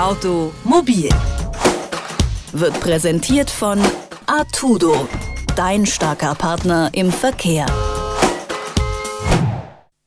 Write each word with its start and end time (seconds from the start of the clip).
Automobil 0.00 1.10
wird 2.52 2.80
präsentiert 2.80 3.50
von 3.50 3.78
Artudo, 4.24 5.06
dein 5.56 5.84
starker 5.84 6.34
Partner 6.34 6.88
im 6.94 7.12
Verkehr. 7.12 7.66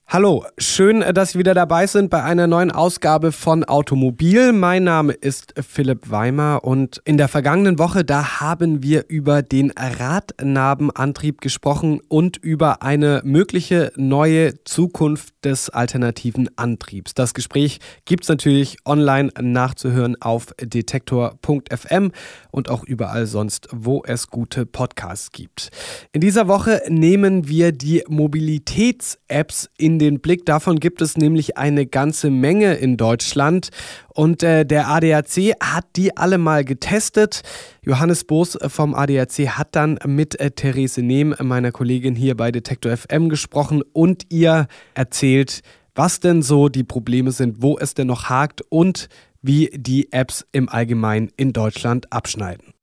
Hallo, 0.08 0.46
schön, 0.58 1.02
dass 1.14 1.32
Sie 1.32 1.40
wieder 1.40 1.54
dabei 1.54 1.86
sind 1.86 2.10
bei 2.10 2.24
einer 2.24 2.48
neuen 2.48 2.72
Ausgabe 2.72 3.32
von 3.32 3.64
Automobil. 3.64 4.52
Mein 4.52 4.84
Name 4.84 5.14
ist 5.14 5.54
Philipp 5.62 6.10
Weimer 6.10 6.64
und 6.64 7.00
in 7.06 7.18
der 7.18 7.28
vergangenen 7.28 7.78
Woche, 7.78 8.04
da 8.04 8.40
haben 8.40 8.82
wir 8.82 9.06
über 9.10 9.44
den 9.44 9.72
Radnabenantrieb 9.76 11.40
gesprochen 11.40 12.00
und 12.08 12.38
über 12.38 12.82
eine 12.82 13.22
mögliche 13.24 13.92
neue 13.96 14.64
Zukunft 14.64 15.33
des 15.44 15.70
alternativen 15.70 16.50
Antriebs. 16.58 17.14
Das 17.14 17.34
Gespräch 17.34 17.80
gibt 18.06 18.24
es 18.24 18.30
natürlich 18.30 18.78
online 18.86 19.32
nachzuhören 19.40 20.20
auf 20.22 20.54
detektor.fm 20.60 22.12
und 22.52 22.70
auch 22.70 22.84
überall 22.84 23.26
sonst, 23.26 23.68
wo 23.72 24.04
es 24.06 24.28
gute 24.30 24.66
Podcasts 24.66 25.32
gibt. 25.32 25.70
In 26.12 26.22
dieser 26.22 26.48
Woche 26.48 26.82
nehmen 26.88 27.48
wir 27.48 27.72
die 27.72 28.04
Mobilitäts-Apps 28.08 29.70
in 29.78 30.00
den 30.00 30.20
Blick. 30.20 30.46
Davon 30.46 30.80
gibt 30.80 31.02
es 31.02 31.18
nämlich 31.18 31.58
eine 31.58 31.86
ganze 31.86 32.30
Menge 32.30 32.76
in 32.76 32.98
Deutschland. 32.98 33.70
Und 34.16 34.44
äh, 34.44 34.66
der 34.66 34.88
ADAC 34.90 35.56
hat 35.62 35.86
die 35.96 36.16
alle 36.16 36.38
mal 36.38 36.64
getestet. 36.64 37.42
Johannes 37.82 38.24
Boos 38.24 38.58
vom 38.68 38.94
ADAC 38.94 39.50
hat 39.50 39.76
dann 39.76 39.98
mit 40.06 40.40
äh, 40.40 40.52
Therese 40.52 41.02
Nehm, 41.02 41.36
meiner 41.40 41.72
Kollegin 41.72 42.16
hier 42.16 42.38
bei 42.38 42.52
Detektor 42.52 42.96
FM, 42.96 43.30
gesprochen 43.30 43.82
und 43.94 44.26
ihr 44.30 44.68
erzählt, 44.94 45.62
was 45.96 46.20
denn 46.20 46.42
so 46.42 46.70
die 46.70 46.84
Probleme 46.84 47.32
sind, 47.32 47.62
wo 47.62 47.78
es 47.78 47.94
denn 47.94 48.08
noch 48.08 48.30
hakt 48.30 48.62
und 48.70 49.10
wie 49.42 49.70
die 49.74 50.12
Apps 50.12 50.46
im 50.52 50.70
Allgemeinen 50.70 51.30
in 51.36 51.54
Deutschland 51.54 52.12
abschneiden. 52.12 52.74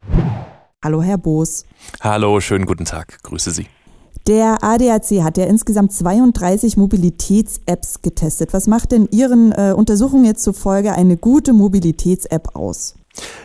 Hallo, 0.82 1.02
Herr 1.02 1.18
Boos. 1.18 1.64
Hallo, 2.00 2.40
schönen 2.40 2.66
guten 2.66 2.84
Tag. 2.84 3.22
Grüße 3.22 3.50
Sie. 3.50 3.66
Der 4.26 4.62
ADAC 4.62 5.22
hat 5.22 5.38
ja 5.38 5.46
insgesamt 5.46 5.92
32 5.92 6.76
Mobilitäts-Apps 6.76 8.02
getestet. 8.02 8.52
Was 8.52 8.66
macht 8.66 8.92
denn 8.92 9.08
Ihren 9.10 9.52
äh, 9.52 9.72
Untersuchungen 9.76 10.24
jetzt 10.24 10.42
zufolge 10.42 10.92
eine 10.92 11.16
gute 11.16 11.52
Mobilitäts-App 11.52 12.54
aus? 12.54 12.94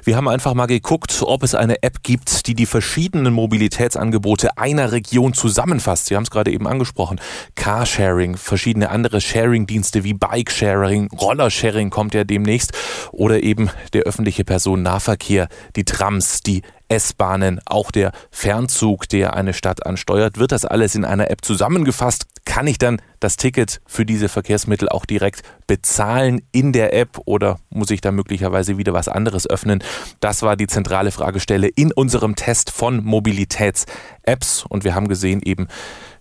Wir 0.04 0.16
haben 0.16 0.28
einfach 0.28 0.54
mal 0.54 0.68
geguckt, 0.68 1.24
ob 1.26 1.42
es 1.42 1.56
eine 1.56 1.82
App 1.82 2.04
gibt, 2.04 2.48
die 2.48 2.54
die 2.54 2.68
verschiedenen 2.68 3.34
Mobilitätsangebote 3.34 4.58
einer 4.58 4.92
Region 4.92 5.34
zusammenfasst. 5.34 6.06
Sie 6.06 6.16
haben 6.16 6.24
es 6.24 6.30
gerade 6.30 6.52
eben 6.52 6.68
angesprochen. 6.68 7.20
Carsharing, 7.56 8.38
verschiedene 8.38 8.90
andere 8.90 9.22
Sharing-Dienste 9.22 10.04
wie 10.04 10.14
Bike-Sharing, 10.14 11.10
Roller-Sharing 11.12 11.90
kommt 11.90 12.14
ja 12.14 12.24
demnächst 12.24 12.74
oder 13.12 13.42
eben 13.42 13.72
der 13.94 14.04
öffentliche 14.04 14.44
Personennahverkehr, 14.44 15.48
die 15.76 15.84
Trams, 15.84 16.42
die 16.42 16.62
S-Bahnen, 16.88 17.60
auch 17.66 17.92
der 17.92 18.12
Fernzug, 18.32 19.10
der 19.10 19.36
eine 19.36 19.54
Stadt 19.54 19.86
ansteuert, 19.86 20.38
wird 20.38 20.52
das 20.52 20.66
alles 20.66 20.96
in 20.96 21.06
einer 21.06 21.32
App 21.32 21.44
zusammengefasst. 21.44 22.26
Kann 22.46 22.68
ich 22.68 22.78
dann 22.78 23.02
das 23.20 23.38
Ticket 23.38 23.82
für 23.86 24.06
diese 24.06 24.30
Verkehrsmittel 24.30 24.88
auch 24.90 25.06
direkt 25.06 25.42
bezahlen 25.68 26.42
in 26.52 26.74
der 26.74 26.94
App 26.94 27.20
oder 27.26 27.60
muss 27.70 27.90
ich 27.90 28.02
da 28.02 28.12
möglicherweise 28.12 28.78
wieder 28.78 28.94
was 28.94 29.08
anderes 29.08 29.50
öffnen? 29.50 29.84
Das 30.20 30.44
war 30.44 30.56
die 30.56 30.68
zentrale 30.68 31.12
Fragestelle 31.12 31.68
in 31.68 31.92
unserem 31.92 32.36
Test 32.36 32.70
von 32.70 33.04
Mobilitäts-Apps 33.04 34.66
und 34.68 34.84
wir 34.84 34.94
haben 34.94 35.08
gesehen 35.08 35.42
eben 35.44 35.68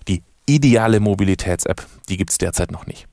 die 0.09 0.23
ideale 0.47 1.01
Mobilitäts-App, 1.01 1.85
die 2.09 2.17
gibt 2.17 2.31
es 2.31 2.39
derzeit 2.39 2.71
noch 2.71 2.87
nicht. 2.87 3.07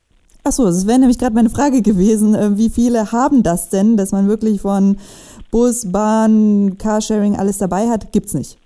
Achso, 0.44 0.64
das 0.64 0.88
wäre 0.88 0.98
nämlich 0.98 1.18
gerade 1.18 1.36
meine 1.36 1.50
Frage 1.50 1.82
gewesen. 1.82 2.34
Äh, 2.34 2.58
wie 2.58 2.68
viele 2.68 3.12
haben 3.12 3.44
das 3.44 3.68
denn, 3.68 3.96
dass 3.96 4.10
man 4.10 4.26
wirklich 4.26 4.60
von 4.60 4.96
Bus, 5.52 5.92
Bahn, 5.92 6.78
Carsharing 6.78 7.36
alles 7.36 7.58
dabei 7.58 7.88
hat? 7.88 8.10
Gibt's 8.10 8.32
nicht. 8.32 8.58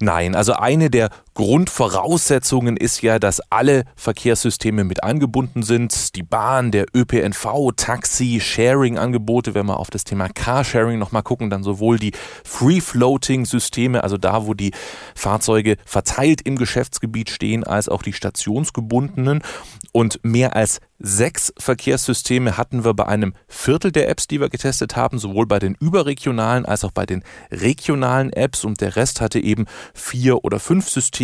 Nein, 0.00 0.34
also 0.34 0.54
eine 0.54 0.90
der 0.90 1.08
Grundvoraussetzungen 1.34 2.76
ist 2.76 3.02
ja, 3.02 3.18
dass 3.18 3.40
alle 3.50 3.82
Verkehrssysteme 3.96 4.84
mit 4.84 5.02
angebunden 5.02 5.64
sind. 5.64 6.14
Die 6.14 6.22
Bahn, 6.22 6.70
der 6.70 6.86
ÖPNV, 6.94 7.72
Taxi, 7.74 8.38
Sharing-Angebote. 8.40 9.52
Wenn 9.52 9.66
wir 9.66 9.80
auf 9.80 9.90
das 9.90 10.04
Thema 10.04 10.28
Carsharing 10.28 10.96
nochmal 11.00 11.24
gucken, 11.24 11.50
dann 11.50 11.64
sowohl 11.64 11.98
die 11.98 12.12
Free-Floating-Systeme, 12.44 14.04
also 14.04 14.16
da, 14.16 14.46
wo 14.46 14.54
die 14.54 14.70
Fahrzeuge 15.16 15.76
verteilt 15.84 16.40
im 16.42 16.56
Geschäftsgebiet 16.56 17.30
stehen, 17.30 17.64
als 17.64 17.88
auch 17.88 18.02
die 18.02 18.12
stationsgebundenen. 18.12 19.42
Und 19.90 20.20
mehr 20.22 20.54
als 20.54 20.78
sechs 21.00 21.52
Verkehrssysteme 21.58 22.56
hatten 22.56 22.84
wir 22.84 22.94
bei 22.94 23.06
einem 23.06 23.34
Viertel 23.48 23.90
der 23.90 24.08
Apps, 24.08 24.28
die 24.28 24.40
wir 24.40 24.48
getestet 24.48 24.94
haben, 24.94 25.18
sowohl 25.18 25.46
bei 25.46 25.58
den 25.58 25.74
überregionalen 25.74 26.64
als 26.64 26.84
auch 26.84 26.92
bei 26.92 27.06
den 27.06 27.24
regionalen 27.50 28.32
Apps. 28.32 28.64
Und 28.64 28.80
der 28.80 28.94
Rest 28.94 29.20
hatte 29.20 29.40
eben 29.40 29.66
vier 29.94 30.44
oder 30.44 30.60
fünf 30.60 30.88
Systeme 30.88 31.23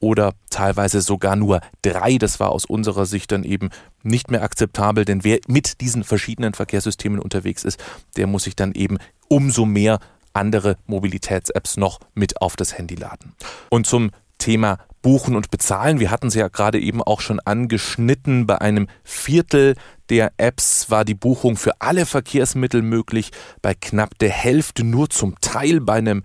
oder 0.00 0.32
teilweise 0.48 1.02
sogar 1.02 1.36
nur 1.36 1.60
drei. 1.82 2.16
Das 2.18 2.40
war 2.40 2.50
aus 2.50 2.64
unserer 2.64 3.06
Sicht 3.06 3.30
dann 3.32 3.44
eben 3.44 3.70
nicht 4.02 4.30
mehr 4.30 4.42
akzeptabel, 4.42 5.04
denn 5.04 5.24
wer 5.24 5.38
mit 5.46 5.80
diesen 5.80 6.04
verschiedenen 6.04 6.54
Verkehrssystemen 6.54 7.20
unterwegs 7.20 7.64
ist, 7.64 7.78
der 8.16 8.26
muss 8.26 8.44
sich 8.44 8.56
dann 8.56 8.72
eben 8.72 8.98
umso 9.28 9.66
mehr 9.66 9.98
andere 10.32 10.76
Mobilitäts-Apps 10.86 11.76
noch 11.76 12.00
mit 12.14 12.40
auf 12.40 12.56
das 12.56 12.76
Handy 12.78 12.94
laden. 12.94 13.34
Und 13.68 13.86
zum 13.86 14.10
Thema 14.38 14.78
Buchen 15.02 15.34
und 15.34 15.50
Bezahlen. 15.50 16.00
Wir 16.00 16.10
hatten 16.10 16.26
es 16.26 16.34
ja 16.34 16.48
gerade 16.48 16.78
eben 16.78 17.02
auch 17.02 17.20
schon 17.20 17.40
angeschnitten. 17.40 18.46
Bei 18.46 18.60
einem 18.60 18.88
Viertel 19.02 19.76
der 20.10 20.32
Apps 20.36 20.90
war 20.90 21.04
die 21.04 21.14
Buchung 21.14 21.56
für 21.56 21.80
alle 21.80 22.04
Verkehrsmittel 22.04 22.82
möglich, 22.82 23.30
bei 23.62 23.74
knapp 23.74 24.18
der 24.18 24.30
Hälfte 24.30 24.84
nur 24.84 25.08
zum 25.08 25.40
Teil, 25.40 25.80
bei 25.80 25.94
einem 25.94 26.22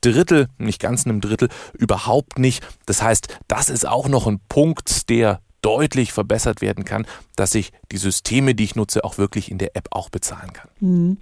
Drittel, 0.00 0.48
nicht 0.58 0.80
ganz 0.80 1.06
einem 1.06 1.20
Drittel, 1.20 1.48
überhaupt 1.74 2.38
nicht. 2.38 2.66
Das 2.86 3.02
heißt, 3.02 3.28
das 3.48 3.70
ist 3.70 3.86
auch 3.86 4.08
noch 4.08 4.26
ein 4.26 4.40
Punkt, 4.48 5.08
der 5.08 5.40
deutlich 5.62 6.12
verbessert 6.12 6.60
werden 6.60 6.84
kann, 6.84 7.06
dass 7.36 7.54
ich 7.54 7.72
die 7.90 7.96
Systeme, 7.96 8.54
die 8.54 8.64
ich 8.64 8.76
nutze, 8.76 9.04
auch 9.04 9.18
wirklich 9.18 9.50
in 9.50 9.58
der 9.58 9.76
App 9.76 9.88
auch 9.90 10.08
bezahlen 10.08 10.52
kann. 10.52 10.70
Mhm. 10.80 11.16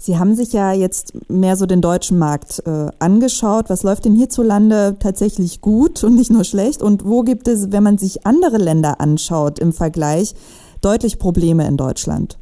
Sie 0.00 0.16
haben 0.16 0.36
sich 0.36 0.52
ja 0.52 0.72
jetzt 0.72 1.12
mehr 1.28 1.56
so 1.56 1.66
den 1.66 1.80
deutschen 1.80 2.18
Markt 2.18 2.62
äh, 2.64 2.86
angeschaut. 3.00 3.68
Was 3.68 3.82
läuft 3.82 4.04
denn 4.04 4.14
hierzulande 4.14 4.96
tatsächlich 5.00 5.60
gut 5.60 6.04
und 6.04 6.14
nicht 6.14 6.30
nur 6.30 6.44
schlecht? 6.44 6.82
Und 6.82 7.04
wo 7.04 7.22
gibt 7.22 7.48
es, 7.48 7.72
wenn 7.72 7.82
man 7.82 7.98
sich 7.98 8.24
andere 8.24 8.58
Länder 8.58 9.00
anschaut 9.00 9.58
im 9.58 9.72
Vergleich, 9.72 10.34
deutlich 10.82 11.18
Probleme 11.18 11.66
in 11.66 11.76
Deutschland? 11.76 12.38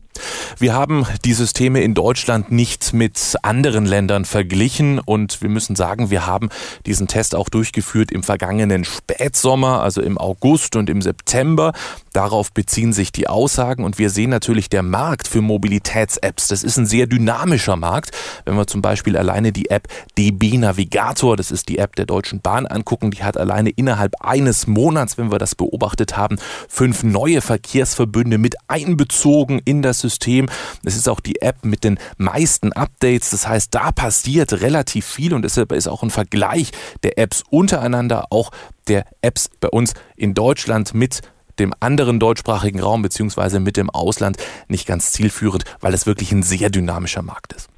Wir 0.58 0.74
haben 0.74 1.06
die 1.24 1.32
Systeme 1.32 1.82
in 1.82 1.94
Deutschland 1.94 2.50
nicht 2.50 2.92
mit 2.92 3.36
anderen 3.42 3.86
Ländern 3.86 4.24
verglichen 4.24 4.98
und 4.98 5.42
wir 5.42 5.48
müssen 5.48 5.76
sagen, 5.76 6.10
wir 6.10 6.26
haben 6.26 6.48
diesen 6.86 7.08
Test 7.08 7.34
auch 7.34 7.48
durchgeführt 7.48 8.10
im 8.10 8.22
vergangenen 8.22 8.84
Spätsommer, 8.84 9.82
also 9.82 10.00
im 10.00 10.18
August 10.18 10.76
und 10.76 10.90
im 10.90 11.02
September. 11.02 11.72
Darauf 12.12 12.52
beziehen 12.52 12.92
sich 12.92 13.12
die 13.12 13.28
Aussagen 13.28 13.84
und 13.84 13.98
wir 13.98 14.10
sehen 14.10 14.30
natürlich 14.30 14.68
der 14.70 14.82
Markt 14.82 15.28
für 15.28 15.42
Mobilitäts-Apps. 15.42 16.48
Das 16.48 16.62
ist 16.62 16.78
ein 16.78 16.86
sehr 16.86 17.06
dynamischer 17.06 17.76
Markt. 17.76 18.10
Wenn 18.44 18.56
wir 18.56 18.66
zum 18.66 18.80
Beispiel 18.80 19.16
alleine 19.16 19.52
die 19.52 19.70
App 19.70 19.88
DB 20.16 20.56
Navigator, 20.56 21.36
das 21.36 21.50
ist 21.50 21.68
die 21.68 21.78
App 21.78 21.94
der 21.96 22.06
Deutschen 22.06 22.40
Bahn 22.40 22.66
angucken, 22.66 23.10
die 23.10 23.22
hat 23.22 23.36
alleine 23.36 23.70
innerhalb 23.70 24.14
eines 24.20 24.66
Monats, 24.66 25.18
wenn 25.18 25.30
wir 25.30 25.38
das 25.38 25.54
beobachtet 25.54 26.16
haben, 26.16 26.38
fünf 26.68 27.02
neue 27.02 27.40
Verkehrsverbünde 27.40 28.38
mit 28.38 28.56
einbezogen 28.68 29.60
in 29.64 29.82
das 29.82 30.00
System. 30.08 30.48
Es 30.84 30.96
ist 30.96 31.08
auch 31.08 31.20
die 31.20 31.40
App 31.42 31.64
mit 31.64 31.84
den 31.84 31.98
meisten 32.16 32.72
Updates. 32.72 33.30
Das 33.30 33.46
heißt, 33.46 33.74
da 33.74 33.92
passiert 33.92 34.52
relativ 34.60 35.06
viel 35.06 35.34
und 35.34 35.42
deshalb 35.42 35.72
ist 35.72 35.88
auch 35.88 36.02
ein 36.02 36.10
Vergleich 36.10 36.70
der 37.02 37.18
Apps 37.18 37.42
untereinander, 37.50 38.26
auch 38.30 38.50
der 38.88 39.04
Apps 39.20 39.50
bei 39.60 39.68
uns 39.68 39.94
in 40.16 40.34
Deutschland 40.34 40.94
mit 40.94 41.22
dem 41.58 41.72
anderen 41.80 42.20
deutschsprachigen 42.20 42.80
Raum 42.80 43.02
beziehungsweise 43.02 43.60
mit 43.60 43.76
dem 43.76 43.90
Ausland 43.90 44.36
nicht 44.68 44.86
ganz 44.86 45.12
zielführend, 45.12 45.64
weil 45.80 45.94
es 45.94 46.06
wirklich 46.06 46.32
ein 46.32 46.42
sehr 46.42 46.70
dynamischer 46.70 47.22
Markt 47.22 47.54
ist. 47.54 47.68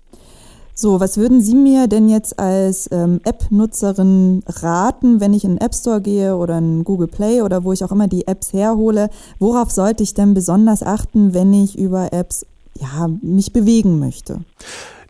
So, 0.80 1.00
was 1.00 1.16
würden 1.16 1.40
Sie 1.40 1.56
mir 1.56 1.88
denn 1.88 2.08
jetzt 2.08 2.38
als 2.38 2.88
ähm, 2.92 3.20
App-Nutzerin 3.24 4.44
raten, 4.46 5.18
wenn 5.18 5.34
ich 5.34 5.42
in 5.42 5.56
den 5.56 5.60
App 5.60 5.74
Store 5.74 6.00
gehe 6.00 6.36
oder 6.36 6.56
in 6.58 6.84
Google 6.84 7.08
Play 7.08 7.42
oder 7.42 7.64
wo 7.64 7.72
ich 7.72 7.82
auch 7.82 7.90
immer 7.90 8.06
die 8.06 8.28
Apps 8.28 8.52
herhole? 8.52 9.10
Worauf 9.40 9.72
sollte 9.72 10.04
ich 10.04 10.14
denn 10.14 10.34
besonders 10.34 10.84
achten, 10.84 11.34
wenn 11.34 11.52
ich 11.52 11.76
über 11.76 12.12
Apps 12.12 12.46
ja, 12.80 13.08
mich 13.22 13.52
bewegen 13.52 13.98
möchte? 13.98 14.42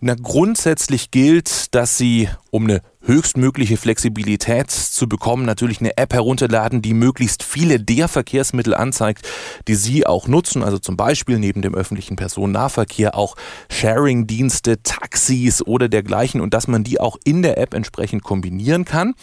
Na, 0.01 0.15
grundsätzlich 0.15 1.11
gilt, 1.11 1.75
dass 1.75 1.99
Sie, 1.99 2.31
um 2.51 2.65
eine 2.65 2.81
höchstmögliche 3.09 3.77
Flexibilität 3.77 4.71
zu 4.71 5.09
bekommen, 5.09 5.45
natürlich 5.45 5.81
eine 5.81 5.97
App 5.97 6.13
herunterladen, 6.13 6.83
die 6.83 6.95
möglichst 6.95 7.43
viele 7.43 7.81
der 7.81 8.07
Verkehrsmittel 8.07 8.75
anzeigt, 8.75 9.27
die 9.67 9.75
Sie 9.75 10.07
auch 10.07 10.29
nutzen. 10.29 10.63
Also 10.63 10.79
zum 10.79 10.97
Beispiel 10.97 11.39
neben 11.39 11.63
dem 11.63 11.75
öffentlichen 11.75 12.17
Personennahverkehr 12.17 13.17
auch 13.17 13.35
Sharing-Dienste, 13.71 14.83
Taxis 14.83 15.63
oder 15.63 15.89
dergleichen 15.89 16.41
und 16.41 16.55
dass 16.55 16.69
man 16.69 16.85
die 16.85 17.01
auch 17.01 17.17
in 17.25 17.43
der 17.43 17.59
App 17.59 17.75
entsprechend 17.75 18.23
kombinieren 18.23 18.85
kann. 18.85 19.15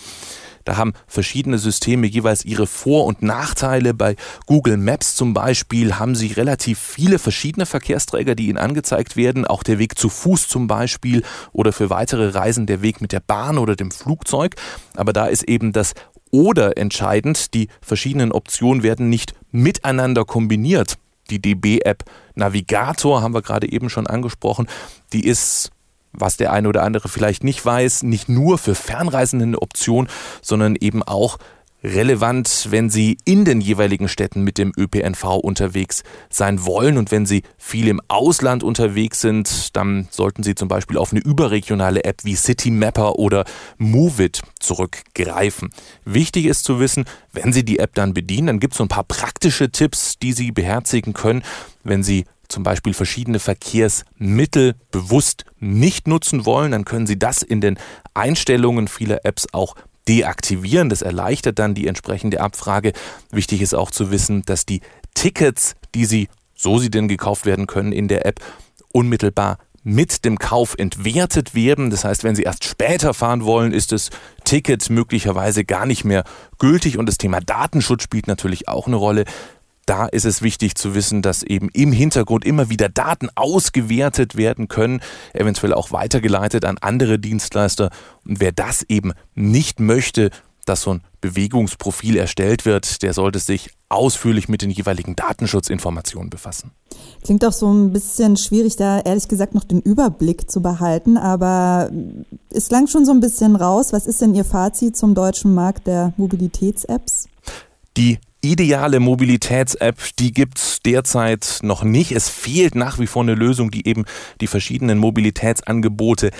Da 0.66 0.78
haben 0.78 0.94
verschiedene 1.08 1.58
Systeme 1.58 2.08
jeweils 2.08 2.44
ihre 2.44 2.68
Vor- 2.68 3.06
und 3.06 3.22
Nachteile. 3.22 3.94
Bei 3.94 4.16
Google 4.46 4.78
Maps 4.78 5.16
zum 5.16 5.34
Beispiel 5.34 5.98
haben 5.98 6.16
sie 6.16 6.34
relativ 6.34 6.80
viele 6.80 7.20
verschiedene 7.20 7.66
Verkehrsträger, 7.66 8.36
die 8.36 8.48
ihnen 8.48 8.58
angezeigt 8.58 9.16
werden. 9.16 9.46
Auch 9.46 9.64
der 9.64 9.80
Weg 9.80 9.98
zu 9.98 10.10
Fuß 10.10 10.48
zum 10.48 10.68
Beispiel 10.68 11.24
oder 11.54 11.72
für 11.72 11.90
weitere 11.90 12.30
Reisen 12.30 12.66
der 12.66 12.82
Weg 12.82 13.00
mit 13.00 13.12
der 13.12 13.22
Bahn 13.22 13.58
oder 13.58 13.76
dem 13.76 13.92
Flugzeug. 13.92 14.56
Aber 14.96 15.14
da 15.14 15.28
ist 15.28 15.44
eben 15.44 15.72
das 15.72 15.94
oder 16.32 16.78
entscheidend, 16.78 17.54
die 17.54 17.70
verschiedenen 17.82 18.32
Optionen 18.32 18.84
werden 18.84 19.10
nicht 19.10 19.34
miteinander 19.52 20.26
kombiniert. 20.26 20.98
Die 21.30 21.42
DB-App 21.42 22.04
Navigator 22.36 23.22
haben 23.22 23.34
wir 23.34 23.42
gerade 23.42 23.72
eben 23.72 23.90
schon 23.90 24.08
angesprochen. 24.08 24.68
Die 25.14 25.26
ist 25.26 25.72
was 26.18 26.38
der 26.38 26.52
eine 26.52 26.70
oder 26.70 26.84
andere 26.84 27.10
vielleicht 27.10 27.44
nicht 27.44 27.66
weiß, 27.66 28.04
nicht 28.04 28.30
nur 28.30 28.58
für 28.58 28.76
Fernreisende 28.76 29.46
eine 29.46 29.62
Option, 29.62 30.08
sondern 30.42 30.76
eben 30.76 31.04
auch 31.04 31.38
relevant, 31.86 32.68
wenn 32.72 32.90
Sie 32.90 33.18
in 33.26 33.46
den 33.46 33.62
jeweiligen 33.62 34.08
Städten 34.08 34.44
mit 34.44 34.58
dem 34.58 34.74
ÖPNV 34.76 35.36
unterwegs 35.36 36.04
sein 36.30 36.66
wollen. 36.66 36.98
Und 36.98 37.12
wenn 37.12 37.26
Sie 37.26 37.44
viel 37.58 37.88
im 37.88 38.02
Ausland 38.08 38.64
unterwegs 38.64 39.22
sind, 39.22 39.76
dann 39.76 40.08
sollten 40.10 40.44
Sie 40.44 40.56
zum 40.56 40.68
Beispiel 40.68 40.98
auf 40.98 41.12
eine 41.12 41.22
überregionale 41.22 42.04
App 42.04 42.24
wie 42.24 42.36
Citymapper 42.36 43.16
oder 43.16 43.46
Moveit 43.78 44.42
zurückgreifen. 44.60 45.70
Wichtig 46.04 46.46
ist 46.46 46.64
zu 46.64 46.80
wissen, 46.80 47.06
wenn 47.32 47.54
Sie 47.54 47.64
die 47.64 47.80
App 47.80 47.94
dann 47.94 48.14
bedienen, 48.14 48.48
dann 48.48 48.60
gibt 48.60 48.74
es 48.74 48.78
so 48.80 48.84
ein 48.84 48.90
paar 48.90 49.04
praktische 49.04 49.70
Tipps, 49.70 50.18
die 50.18 50.34
Sie 50.34 50.52
beherzigen 50.52 51.14
können, 51.14 51.44
wenn 51.84 52.04
Sie 52.04 52.26
zum 52.48 52.64
Beispiel 52.64 52.94
verschiedene 52.94 53.40
Verkehrsmittel 53.40 54.76
bewusst 54.92 55.46
nicht 55.60 56.08
nutzen 56.08 56.46
wollen, 56.46 56.72
dann 56.72 56.86
können 56.86 57.08
Sie 57.08 57.20
das 57.20 57.42
in 57.42 57.62
den 57.62 57.78
Einstellungen 58.14 58.88
vieler 58.88 59.26
Apps 59.26 59.48
auch 59.52 59.76
deaktivieren. 60.08 60.90
Das 60.90 61.02
erleichtert 61.02 61.60
dann 61.60 61.74
die 61.74 61.88
entsprechende 61.88 62.42
Abfrage. 62.42 62.94
Wichtig 63.32 63.62
ist 63.62 63.74
auch 63.74 63.92
zu 63.92 64.12
wissen, 64.12 64.44
dass 64.44 64.66
die 64.66 64.82
Tickets, 65.14 65.76
die 65.94 66.06
Sie, 66.06 66.30
so 66.54 66.80
sie 66.80 66.92
denn 66.92 67.08
gekauft 67.08 67.46
werden 67.46 67.68
können 67.68 67.92
in 67.92 68.08
der 68.08 68.26
App, 68.26 68.40
unmittelbar 68.92 69.58
mit 69.86 70.26
dem 70.26 70.40
Kauf 70.40 70.76
entwertet 70.78 71.54
werden. 71.54 71.92
Das 71.92 72.04
heißt, 72.04 72.24
wenn 72.24 72.36
Sie 72.36 72.42
erst 72.42 72.64
später 72.64 73.14
fahren 73.14 73.46
wollen, 73.46 73.72
ist 73.72 73.92
das 73.92 74.10
Ticket 74.44 74.90
möglicherweise 74.90 75.64
gar 75.64 75.86
nicht 75.86 76.04
mehr 76.04 76.24
gültig 76.58 76.98
und 76.98 77.06
das 77.06 77.20
Thema 77.20 77.40
Datenschutz 77.40 78.02
spielt 78.02 78.28
natürlich 78.28 78.68
auch 78.68 78.88
eine 78.88 78.96
Rolle 78.96 79.26
da 79.86 80.08
ist 80.08 80.26
es 80.26 80.42
wichtig 80.42 80.76
zu 80.76 80.96
wissen, 80.96 81.22
dass 81.22 81.44
eben 81.44 81.70
im 81.70 81.92
Hintergrund 81.92 82.46
immer 82.46 82.70
wieder 82.70 82.90
Daten 82.90 83.30
ausgewertet 83.36 84.36
werden 84.36 84.68
können, 84.68 85.02
eventuell 85.34 85.74
auch 85.74 85.92
weitergeleitet 85.92 86.66
an 86.66 86.78
andere 86.82 87.20
Dienstleister. 87.20 87.90
Und 88.26 88.40
wer 88.40 88.52
das 88.52 88.84
eben 88.84 89.14
nicht 89.36 89.80
möchte, 89.80 90.32
dass 90.66 90.82
so 90.82 90.96
ein 90.96 91.02
Bewegungsprofil 91.22 92.18
erstellt 92.18 92.66
wird, 92.66 93.04
der 93.04 93.14
sollte 93.14 93.40
sich 93.40 93.70
ausführlich 93.90 94.50
mit 94.50 94.64
den 94.64 94.72
jeweiligen 94.72 95.16
Datenschutzinformationen 95.16 96.32
befassen. 96.32 96.72
Klingt 97.24 97.46
auch 97.46 97.54
so 97.54 97.72
ein 97.72 97.94
bisschen 97.94 98.36
schwierig, 98.36 98.76
da 98.76 99.00
ehrlich 99.00 99.28
gesagt 99.28 99.54
noch 99.54 99.64
den 99.64 99.80
Überblick 99.82 100.50
zu 100.50 100.62
behalten, 100.62 101.18
aber 101.18 101.92
es 102.50 102.68
klang 102.68 102.88
schon 102.88 103.06
so 103.06 103.12
ein 103.12 103.20
bisschen 103.20 103.56
raus. 103.56 103.94
Was 103.94 104.08
ist 104.08 104.22
denn 104.22 104.34
Ihr 104.34 104.46
Fazit 104.46 104.98
zum 104.98 105.14
deutschen 105.14 105.54
Markt 105.54 105.86
der 105.86 106.14
Mobilitäts-Apps? 106.18 107.28
Die 107.96 108.20
ideale 108.52 109.00
Mobilitäts-App, 109.00 109.98
die 110.20 110.32
gibt's 110.32 110.80
derzeit 110.86 111.60
noch 111.62 111.84
nicht. 111.84 112.12
Es 112.12 112.30
fehlt 112.30 112.76
nach 112.76 113.00
wie 113.00 113.08
vor 113.08 113.24
eine 113.24 113.36
Lösung, 113.36 113.72
die 113.72 113.88
eben 113.88 114.06
die 114.42 114.48
verschiedenen 114.48 114.98
Mobilitätsangebote 114.98 116.32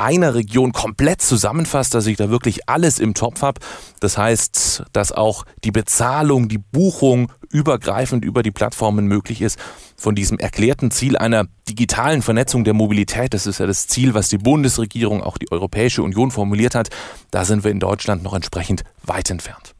einer 0.00 0.34
Region 0.34 0.72
komplett 0.72 1.20
zusammenfasst, 1.20 1.94
dass 1.94 2.06
ich 2.06 2.16
da 2.16 2.30
wirklich 2.30 2.68
alles 2.68 2.98
im 2.98 3.14
Topf 3.14 3.42
habe. 3.42 3.60
Das 4.00 4.16
heißt, 4.16 4.84
dass 4.92 5.12
auch 5.12 5.44
die 5.62 5.70
Bezahlung, 5.70 6.48
die 6.48 6.58
Buchung 6.58 7.30
übergreifend 7.50 8.24
über 8.24 8.42
die 8.42 8.50
Plattformen 8.50 9.06
möglich 9.06 9.42
ist. 9.42 9.58
Von 9.96 10.14
diesem 10.14 10.38
erklärten 10.38 10.90
Ziel 10.90 11.18
einer 11.18 11.46
digitalen 11.68 12.22
Vernetzung 12.22 12.64
der 12.64 12.74
Mobilität, 12.74 13.34
das 13.34 13.46
ist 13.46 13.58
ja 13.60 13.66
das 13.66 13.88
Ziel, 13.88 14.14
was 14.14 14.28
die 14.28 14.38
Bundesregierung, 14.38 15.22
auch 15.22 15.36
die 15.36 15.52
Europäische 15.52 16.02
Union 16.02 16.30
formuliert 16.30 16.74
hat, 16.74 16.88
da 17.30 17.44
sind 17.44 17.64
wir 17.64 17.70
in 17.70 17.80
Deutschland 17.80 18.22
noch 18.22 18.34
entsprechend 18.34 18.84
weit 19.02 19.30
entfernt. 19.30 19.74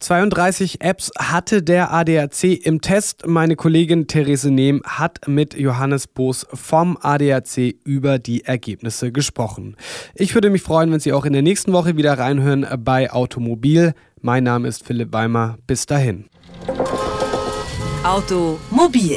32 0.00 0.80
Apps 0.80 1.10
hatte 1.18 1.62
der 1.62 1.92
ADAC 1.92 2.44
im 2.64 2.80
Test. 2.80 3.26
Meine 3.26 3.56
Kollegin 3.56 4.06
Therese 4.06 4.50
Nehm 4.50 4.80
hat 4.84 5.26
mit 5.26 5.54
Johannes 5.54 6.06
Boos 6.06 6.46
vom 6.54 6.96
ADAC 7.00 7.74
über 7.84 8.20
die 8.20 8.44
Ergebnisse 8.44 9.10
gesprochen. 9.10 9.76
Ich 10.14 10.34
würde 10.34 10.50
mich 10.50 10.62
freuen, 10.62 10.92
wenn 10.92 11.00
Sie 11.00 11.12
auch 11.12 11.24
in 11.24 11.32
der 11.32 11.42
nächsten 11.42 11.72
Woche 11.72 11.96
wieder 11.96 12.16
reinhören 12.16 12.64
bei 12.78 13.10
Automobil. 13.10 13.92
Mein 14.20 14.44
Name 14.44 14.68
ist 14.68 14.84
Philipp 14.84 15.12
Weimer. 15.12 15.58
Bis 15.66 15.86
dahin. 15.86 16.26
Automobil 18.04 19.16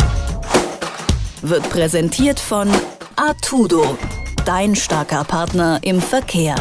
wird 1.43 1.69
präsentiert 1.69 2.39
von 2.39 2.69
Artudo, 3.15 3.97
dein 4.45 4.75
starker 4.75 5.23
Partner 5.25 5.79
im 5.83 6.01
Verkehr. 6.01 6.55